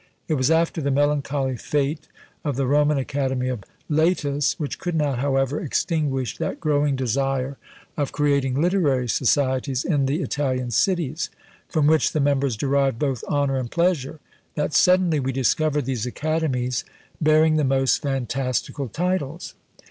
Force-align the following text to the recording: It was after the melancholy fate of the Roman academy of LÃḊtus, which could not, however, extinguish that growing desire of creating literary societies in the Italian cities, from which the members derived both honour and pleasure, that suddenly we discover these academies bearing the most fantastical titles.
It 0.27 0.33
was 0.33 0.49
after 0.49 0.81
the 0.81 0.89
melancholy 0.89 1.55
fate 1.57 2.07
of 2.43 2.55
the 2.55 2.65
Roman 2.65 2.97
academy 2.97 3.49
of 3.49 3.63
LÃḊtus, 3.87 4.53
which 4.59 4.79
could 4.79 4.95
not, 4.95 5.19
however, 5.19 5.61
extinguish 5.61 6.39
that 6.39 6.59
growing 6.59 6.95
desire 6.95 7.57
of 7.95 8.11
creating 8.11 8.59
literary 8.59 9.07
societies 9.07 9.83
in 9.85 10.07
the 10.07 10.23
Italian 10.23 10.71
cities, 10.71 11.29
from 11.69 11.85
which 11.85 12.13
the 12.13 12.19
members 12.19 12.55
derived 12.57 12.97
both 12.97 13.23
honour 13.25 13.57
and 13.57 13.69
pleasure, 13.69 14.19
that 14.55 14.73
suddenly 14.73 15.19
we 15.19 15.31
discover 15.31 15.83
these 15.83 16.07
academies 16.07 16.83
bearing 17.21 17.57
the 17.57 17.63
most 17.63 18.01
fantastical 18.01 18.89
titles. 18.89 19.53